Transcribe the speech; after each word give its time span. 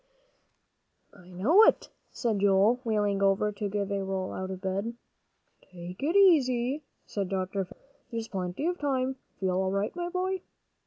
"I 1.13 1.29
know 1.29 1.61
it," 1.65 1.89
said 2.11 2.39
Joel, 2.39 2.79
wheeling 2.83 3.21
over 3.21 3.51
to 3.51 3.69
give 3.69 3.91
a 3.91 4.01
roll 4.03 4.33
out 4.33 4.49
of 4.49 4.59
bed. 4.59 4.95
"Take 5.61 6.01
it 6.01 6.15
easy," 6.15 6.81
said 7.05 7.29
Dr. 7.29 7.65
Fisher, 7.65 7.77
"there's 8.09 8.27
plenty 8.27 8.65
of 8.65 8.79
time. 8.79 9.17
Feel 9.39 9.51
all 9.57 9.71
right, 9.71 9.95
my 9.95 10.09
boy?" 10.09 10.41